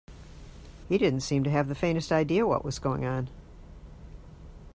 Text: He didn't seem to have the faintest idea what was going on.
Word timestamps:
He 0.89 0.97
didn't 0.97 1.19
seem 1.19 1.43
to 1.43 1.51
have 1.51 1.67
the 1.67 1.75
faintest 1.75 2.11
idea 2.11 2.47
what 2.47 2.65
was 2.65 2.79
going 2.79 3.05
on. 3.05 3.29